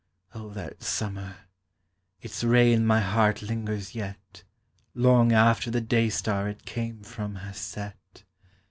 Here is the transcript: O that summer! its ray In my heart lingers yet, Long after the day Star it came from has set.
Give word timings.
O 0.33 0.49
that 0.49 0.81
summer! 0.81 1.35
its 2.23 2.43
ray 2.43 2.73
In 2.73 2.87
my 2.87 2.99
heart 3.01 3.43
lingers 3.43 3.93
yet, 3.93 4.41
Long 4.95 5.31
after 5.31 5.69
the 5.69 5.79
day 5.79 6.09
Star 6.09 6.49
it 6.49 6.65
came 6.65 7.03
from 7.03 7.35
has 7.35 7.59
set. 7.59 8.23